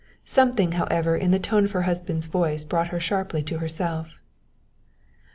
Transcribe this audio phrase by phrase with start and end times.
[0.25, 4.17] Something, however, in the tone of her husband's voice brought her sharply to herself.